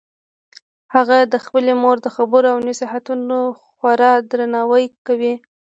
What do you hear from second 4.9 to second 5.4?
کوي